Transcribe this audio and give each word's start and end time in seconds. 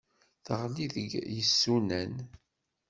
Teɣli 0.45 0.83
deg 0.95 1.11
yisunan. 1.35 2.13